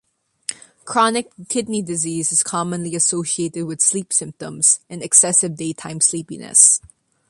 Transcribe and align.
Chronic 0.83 1.29
kidney 1.47 1.83
disease 1.83 2.31
is 2.31 2.41
commonly 2.41 2.95
associated 2.95 3.65
with 3.67 3.81
sleep 3.81 4.11
symptoms 4.11 4.79
and 4.89 5.03
excessive 5.03 5.55
daytime 5.57 6.01
sleepiness. 6.01 6.81